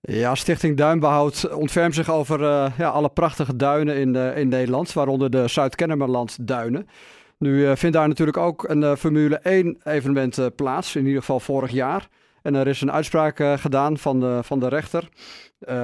[0.00, 2.40] Ja, Stichting Duinbehoud ontfermt zich over
[2.78, 6.88] ja, alle prachtige duinen in, in Nederland, waaronder de Zuid-Kennemerland duinen.
[7.38, 12.08] Nu vindt daar natuurlijk ook een Formule 1 evenement plaats, in ieder geval vorig jaar.
[12.42, 15.08] En er is een uitspraak gedaan van de, van de rechter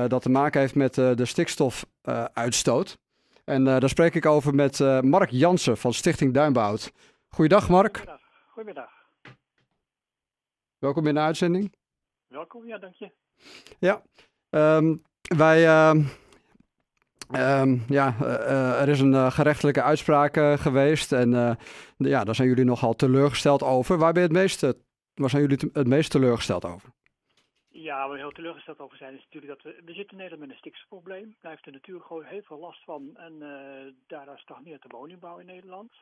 [0.09, 2.99] dat te maken heeft met de stikstofuitstoot.
[3.45, 6.93] En daar spreek ik over met Mark Jansen van Stichting Duinbehoud.
[7.29, 7.97] Goeiedag Mark.
[7.97, 8.21] Goedemiddag.
[8.47, 8.91] Goedemiddag.
[10.79, 11.73] Welkom in de uitzending.
[12.29, 13.22] Welkom, ja, dank je.
[13.79, 14.03] Ja,
[14.51, 15.03] um,
[15.37, 15.65] wij.
[15.65, 21.13] Uh, um, ja, uh, er is een uh, gerechtelijke uitspraak uh, geweest.
[21.13, 21.59] En
[21.97, 23.99] ja, daar zijn jullie nogal teleurgesteld over.
[23.99, 24.61] Waar, ben je het meest,
[25.15, 26.89] waar zijn jullie het meest teleurgesteld over?
[27.69, 30.41] Ja, waar we heel teleurgesteld over zijn, is natuurlijk dat we, we zitten in Nederland
[30.41, 31.37] met een stikstofprobleem.
[31.41, 33.17] Heeft de natuur gewoon heel veel last van.
[33.17, 33.39] En
[34.07, 35.93] daardoor stagneert de woningbouw in Nederland.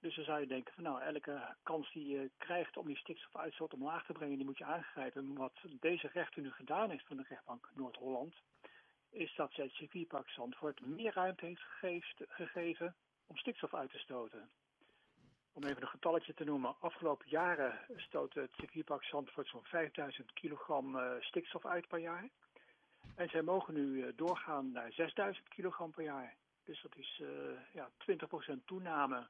[0.00, 3.74] Dus dan zou je denken van nou, elke kans die je krijgt om die stikstofuitstoot
[3.74, 5.34] omlaag te brengen, die moet je aangrijpen.
[5.34, 8.34] Wat deze rechter nu gedaan heeft van de rechtbank Noord-Holland,
[9.10, 11.62] is dat zij het circuitpark Zandvoort meer ruimte heeft
[12.28, 12.94] gegeven
[13.26, 14.48] om stikstof uit te stoten.
[15.52, 20.96] Om even een getalletje te noemen, afgelopen jaren stoot het circuitpark Zandvoort zo'n 5000 kilogram
[20.96, 22.28] uh, stikstof uit per jaar.
[23.14, 26.34] En zij mogen nu uh, doorgaan naar 6000 kilogram per jaar.
[26.64, 27.28] Dus dat is uh,
[27.72, 27.90] ja,
[28.52, 29.26] 20% toename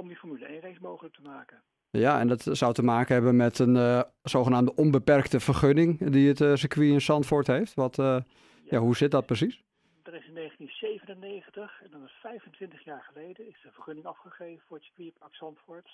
[0.00, 1.62] om die Formule 1 race mogelijk te maken.
[1.90, 6.40] Ja, en dat zou te maken hebben met een uh, zogenaamde onbeperkte vergunning die het
[6.40, 7.74] uh, circuit in Zandvoort heeft.
[7.74, 8.24] Wat, uh, ja,
[8.64, 9.62] ja, hoe zit dat precies?
[10.02, 14.76] Er is in 1997, en dat is 25 jaar geleden, is de vergunning afgegeven voor
[14.76, 15.90] het circuitpark Zandvoort.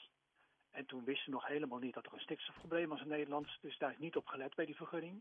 [0.70, 3.78] En toen wisten we nog helemaal niet dat er een stikstofprobleem was in Nederland, dus
[3.78, 5.20] daar is niet op gelet bij die vergunning.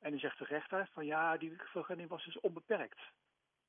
[0.00, 2.98] En dan zegt de rechter van ja, die vergunning was dus onbeperkt.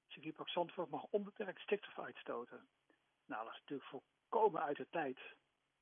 [0.03, 2.59] Het circuitpark Zandvoort mag onbeperkt stikstof uitstoten.
[3.26, 5.18] Nou, dat is natuurlijk voor komen uit de tijd.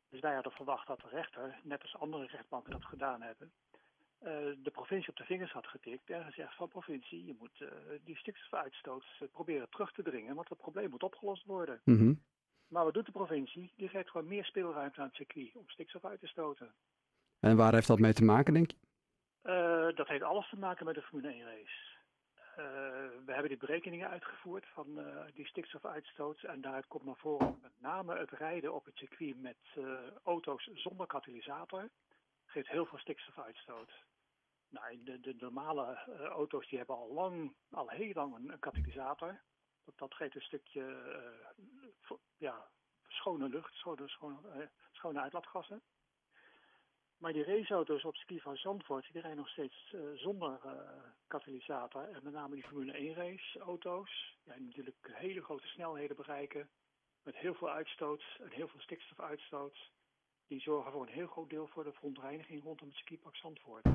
[0.09, 3.51] Dus wij hadden verwacht dat de rechter, net als andere rechtbanken dat gedaan hebben,
[4.23, 4.29] uh,
[4.63, 7.69] de provincie op de vingers had getikt en gezegd van provincie, je moet uh,
[8.03, 11.81] die stikstofuitstoot proberen terug te dringen, want het probleem moet opgelost worden.
[11.83, 12.23] Mm -hmm.
[12.67, 13.73] Maar wat doet de provincie?
[13.75, 16.73] Die geeft gewoon meer speelruimte aan het circuit om stikstof uit te stoten.
[17.39, 18.77] En waar heeft dat mee te maken, denk je?
[19.43, 21.92] Uh, dat heeft alles te maken met de Formule 1 race.
[22.53, 22.65] Uh,
[23.25, 26.43] we hebben die berekeningen uitgevoerd van uh, die stikstofuitstoot.
[26.43, 30.69] En daaruit komt naar voren met name het rijden op het circuit met uh, auto's
[30.73, 31.89] zonder katalysator.
[32.45, 33.91] Geeft heel veel stikstofuitstoot.
[34.69, 35.97] Nou, de, de normale
[36.29, 39.41] auto's die hebben al lang, al heel lang een, katalysator.
[39.85, 40.97] Dat, dat geeft een stukje
[42.37, 42.67] ja,
[43.07, 45.81] schone lucht, schone, schone, schone uitlaatgassen.
[47.23, 50.71] Maar die raceauto's op ski van Zandvoort, die rijden nog steeds uh, zonder uh,
[51.27, 52.01] katalysator.
[52.01, 56.67] En met name die Formule 1 raceauto's, ja, die natuurlijk hele grote snelheden bereiken.
[57.23, 59.91] Met heel veel uitstoot en heel veel stikstofuitstoot.
[60.47, 63.85] Die zorgen voor een heel groot deel voor de verontreiniging rondom het skipark Zandvoort.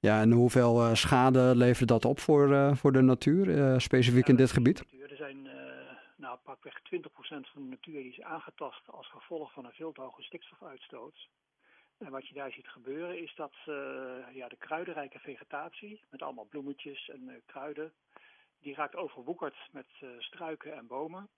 [0.00, 4.52] Ja, en hoeveel uh, schade levert dat op voor, voor de natuur, specifiek in dit
[4.52, 4.84] gebied?
[5.08, 5.48] Er zijn
[6.16, 6.80] nou, pakweg 20%
[7.52, 11.28] van de natuur die is aangetast als gevolg van een veel te hoge stikstofuitstoot.
[12.04, 13.74] En wat je daar ziet gebeuren is dat uh,
[14.32, 17.92] ja, de kruidenrijke vegetatie, met allemaal bloemetjes en uh, kruiden,
[18.60, 21.28] die raakt overwoekerd met uh, struiken en bomen.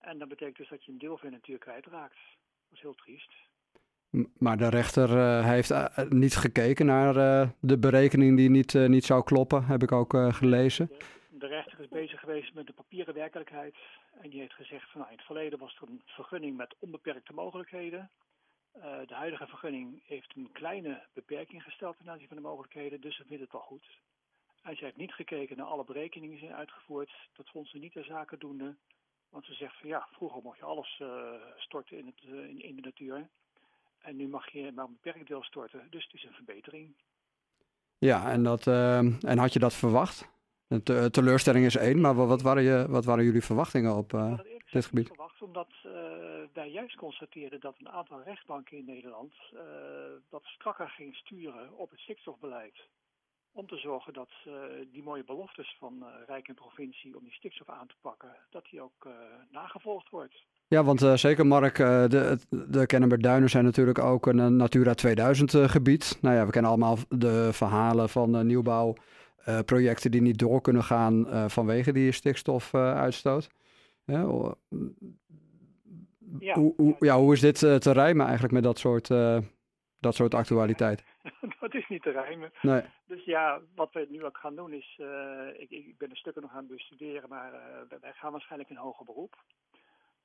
[0.00, 2.14] En dat betekent dus dat je een deel van de natuur kwijtraakt.
[2.14, 3.32] Dat is heel triest.
[4.38, 5.72] Maar de rechter heeft
[6.08, 7.14] niet gekeken naar
[7.60, 10.86] de berekening die niet, niet zou kloppen, heb ik ook gelezen.
[10.86, 13.74] De, de, rechter is bezig geweest met de papieren werkelijkheid.
[14.20, 17.32] En die heeft gezegd van nou, in het verleden was er een vergunning met onbeperkte
[17.32, 18.10] mogelijkheden.
[18.76, 23.16] Uh, de huidige vergunning heeft een kleine beperking gesteld ten aanzien van de mogelijkheden, dus
[23.16, 24.00] ze vinden het wel goed.
[24.62, 27.10] En ze heeft niet gekeken naar alle berekeningen die zijn uitgevoerd.
[27.36, 28.76] Dat vond ze niet de zaken doende.
[29.28, 31.08] Want ze zegt van ja, vroeger mocht je alles uh,
[31.56, 33.28] storten in, het, uh, in, in, de natuur.
[33.98, 35.86] En nu mag je maar een beperkt deel storten.
[35.90, 36.94] Dus het is een verbetering.
[37.98, 40.28] Ja, en, dat, en had je dat verwacht?
[40.66, 44.10] De teleurstelling is één, maar wat waren, je, wat waren jullie verwachtingen op
[44.70, 45.06] dit gebied?
[45.06, 45.68] Verwacht, omdat
[46.52, 49.60] wij juist constateerden dat een aantal rechtbanken in Nederland uh,
[50.28, 52.74] wat strakker ging sturen op het stikstofbeleid.
[53.52, 54.54] Om te zorgen dat uh,
[54.92, 58.80] die mooie beloftes van Rijk en provincie om die stikstof aan te pakken, dat die
[58.80, 59.08] ook
[59.50, 60.44] nagevolgd wordt.
[60.68, 66.18] Ja, want zeker Mark, de, de Kennemerduinen zijn natuurlijk ook een Natura 2000 gebied.
[66.20, 71.92] Nou ja, we kennen allemaal de verhalen van nieuwbouwprojecten die niet door kunnen gaan vanwege
[71.92, 73.48] die stikstofuitstoot.
[76.38, 79.38] Ja, hoe, hoe, ja, hoe is dit uh, te rijmen eigenlijk met dat soort, uh,
[79.98, 81.04] dat soort actualiteit?
[81.60, 82.50] dat is niet te rijmen.
[82.62, 82.82] Nee.
[83.06, 86.42] Dus ja, wat we nu ook gaan doen is, uh, ik, ik ben een stukken
[86.42, 87.52] nog aan het bestuderen, maar
[88.00, 89.36] wij gaan waarschijnlijk in hoger beroep.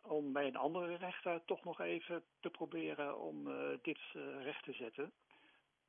[0.02, 3.50] Om bij een andere rechter toch nog even te proberen om
[3.82, 4.00] dit
[4.44, 5.12] recht te zetten.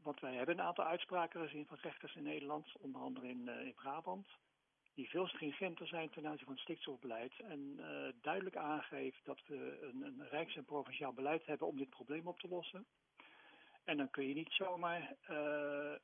[0.03, 3.75] Want wij hebben een aantal uitspraken gezien van rechters in Nederland, onder andere in, in
[3.75, 4.27] Brabant,
[4.97, 7.81] die veel stringenter zijn ten aanzien van het stikstofbeleid en
[8.23, 12.41] duidelijk aangeeft dat we een, een rijks- en provinciaal beleid hebben om dit probleem op
[12.41, 12.87] te lossen.
[13.85, 15.37] En dan kun je niet zomaar uh,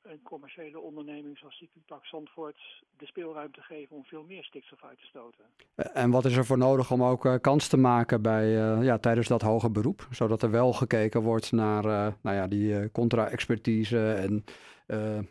[0.03, 5.07] een commerciële onderneming zoals Circuitpark Zandvoort de speelruimte geven om veel meer stikstof uit te
[5.07, 5.45] stoten.
[5.75, 8.51] En wat is er voor nodig om ook uh, kans te maken bij,
[8.83, 10.07] ja, tijdens dat hoger beroep?
[10.11, 11.83] Zodat er wel gekeken wordt naar
[12.23, 14.45] nou ja, die contra-expertise en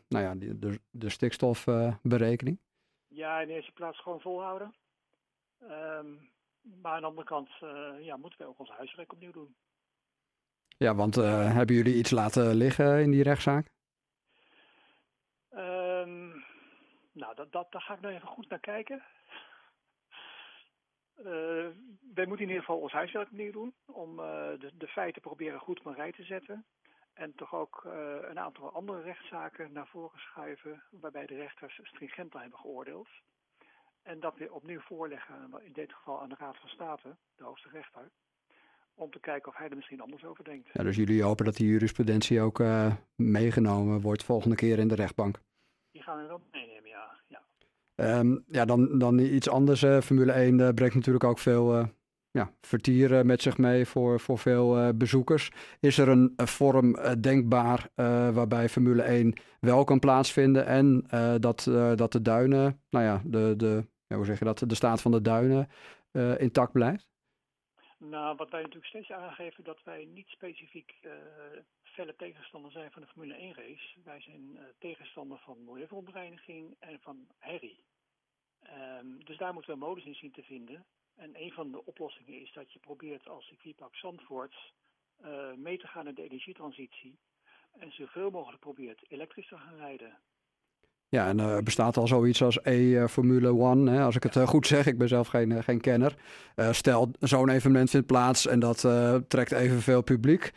[0.07, 2.59] nou ja, die, de, de stikstofberekening?
[3.21, 4.75] Ja, in de eerste plaats gewoon volhouden.
[5.61, 6.29] Um,
[6.61, 7.49] maar aan de andere kant
[7.99, 9.55] ja, moeten we ook ons huiswerk opnieuw doen.
[10.81, 13.67] Ja, want uh, hebben jullie iets laten liggen in die rechtszaak?
[15.51, 16.43] Um,
[17.11, 19.03] nou, dat, dat, daar ga ik nou even goed naar kijken.
[21.17, 21.67] Uh,
[22.13, 25.79] wij moeten in ieder geval ons huiswerk opnieuw doen om de, de, feiten proberen goed
[25.79, 26.65] op een rij te zetten.
[27.21, 27.81] En toch ook
[28.29, 33.07] een aantal andere rechtszaken naar voren schuiven waarbij de rechters stringenter hebben geoordeeld.
[34.01, 37.69] En dat weer opnieuw voorleggen, in dit geval aan de Raad van State, de hoogste
[37.69, 38.11] rechter
[38.93, 40.69] om te kijken of hij er misschien anders over denkt.
[40.73, 44.95] Ja, dus jullie hopen dat die jurisprudentie ook uh, meegenomen wordt volgende keer in de
[44.95, 45.39] rechtbank?
[45.91, 47.17] Die gaan we wel meenemen, ja.
[47.27, 49.83] Ja, um, ja dan, dan iets anders.
[49.83, 51.89] Uh, Formule 1 uh, brengt natuurlijk ook veel
[52.31, 55.51] ja, vertier met zich mee voor, voor veel bezoekers.
[55.79, 57.89] Is er een, vorm denkbaar
[58.33, 61.05] waarbij Formule 1 wel kan plaatsvinden en
[61.39, 61.63] dat,
[61.95, 65.11] dat de duinen, nou ja, de, de, ja, hoe zeg je dat, de staat van
[65.11, 65.69] de duinen
[66.37, 67.09] intact blijft?
[67.97, 70.93] Nou, wat wij natuurlijk steeds aangeven dat wij niet specifiek
[71.83, 73.99] felle tegenstander zijn van de Formule 1 race.
[74.03, 77.83] Wij zijn tegenstander van milieuverontreiniging en van herrie.
[78.69, 80.85] Um, dus daar moeten we modus in zien te vinden.
[81.15, 84.55] En een van de oplossingen is dat je probeert als circuitpark Zandvoort
[85.25, 87.19] uh, mee te gaan in de energietransitie.
[87.79, 90.17] En zoveel mogelijk probeert elektrisch te gaan rijden.
[91.09, 94.67] Ja, en er uh, bestaat al zoiets als E-Formule One, hè, als ik het goed
[94.67, 94.85] zeg.
[94.85, 96.15] Ik ben zelf geen, geen kenner.
[96.71, 98.79] stel, zo'n evenement vindt plaats en dat
[99.27, 100.51] trekt evenveel publiek.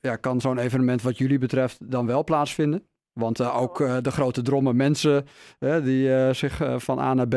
[0.00, 2.89] ja, kan zo'n evenement wat jullie betreft dan wel plaatsvinden?
[3.12, 5.26] Want ook de grote drommen mensen
[5.58, 7.34] die zich van A naar B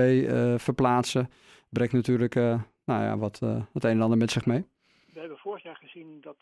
[0.62, 1.30] verplaatsen,
[1.70, 2.36] brengt natuurlijk
[2.86, 3.40] nou ja, wat,
[3.74, 4.66] het een en ander met zich mee.
[5.14, 6.38] We hebben vorig jaar gezien dat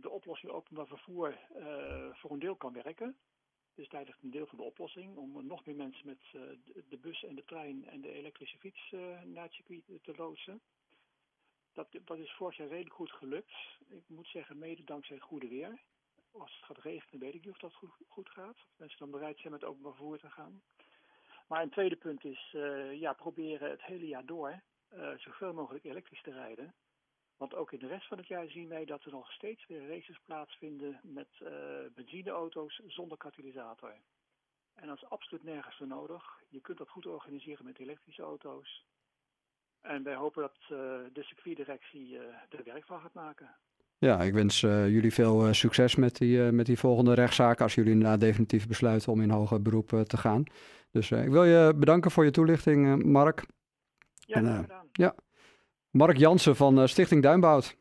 [0.00, 1.34] de oplossing openbaar vervoer
[2.12, 3.16] voor een deel kan werken.
[3.74, 6.18] Dus daar ligt een deel van de oplossing om nog meer mensen met
[6.88, 10.60] de bus en de trein en de elektrische fiets naar het circuit te loodsen.
[11.72, 13.52] Dat, dat is vorig jaar redelijk goed gelukt.
[13.88, 15.80] Ik moet zeggen, mede dankzij het goede weer.
[16.38, 18.56] Als het gaat regenen, weet ik niet of dat goed, goed gaat.
[18.56, 20.62] Of mensen dan bereid zijn met openbaar vervoer te gaan.
[21.48, 24.62] Maar een tweede punt is, uh, ja, proberen het hele jaar door
[25.16, 26.74] zoveel mogelijk elektrisch te rijden.
[27.36, 29.88] Want ook in de rest van het jaar zien wij dat er nog steeds weer
[29.88, 31.48] races plaatsvinden met uh,
[31.94, 33.96] benzineauto's zonder katalysator.
[34.74, 36.42] En dat is absoluut nergens voor nodig.
[36.48, 38.84] Je kunt dat goed organiseren met elektrische auto's.
[39.80, 40.56] En wij hopen dat
[41.12, 43.56] de circuitdirectie er werk van gaat maken.
[43.98, 48.20] Ja, ik wens jullie veel succes met die, met die volgende rechtszaak als jullie inderdaad
[48.20, 50.44] definitief besluiten om in hoger beroep te gaan.
[50.90, 53.44] Dus ik wil je bedanken voor je toelichting, Mark.
[54.14, 54.66] Ja, en.
[54.92, 55.14] Ja.
[55.90, 57.74] Mark Jansen van Stichting Duinbout.